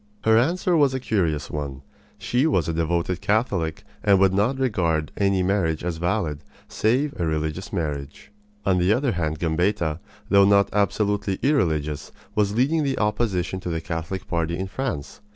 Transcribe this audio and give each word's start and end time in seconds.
Her 0.23 0.35
answer 0.35 0.75
was 0.75 0.95
a 0.95 0.99
curious 0.99 1.51
one. 1.51 1.83
She 2.17 2.47
was 2.47 2.67
a 2.67 2.73
devoted 2.73 3.21
Catholic 3.21 3.83
and 4.03 4.17
would 4.19 4.33
not 4.33 4.57
regard 4.57 5.11
any 5.15 5.43
marriage 5.43 5.83
as 5.83 5.97
valid 5.97 6.39
save 6.67 7.13
a 7.19 7.25
religious 7.27 7.71
marriage. 7.71 8.31
On 8.65 8.79
the 8.79 8.91
other 8.93 9.11
hand, 9.11 9.37
Gambetta, 9.37 9.99
though 10.27 10.45
not 10.45 10.69
absolutely 10.73 11.35
irreligious, 11.43 12.11
was 12.33 12.55
leading 12.55 12.81
the 12.81 12.97
opposition 12.97 13.59
to 13.59 13.69
the 13.69 13.79
Catholic 13.79 14.27
party 14.27 14.57
in 14.57 14.65
France. 14.65 15.21